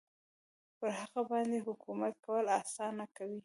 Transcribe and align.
پر 0.77 0.89
هغه 0.99 1.21
باندې 1.29 1.57
حکومت 1.67 2.13
کول 2.25 2.45
اسانه 2.61 3.05
کوي. 3.17 3.39